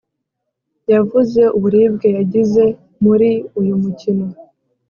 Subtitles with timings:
[0.93, 2.63] yavuze uburibwe yagize
[3.03, 4.27] muri uyu mukino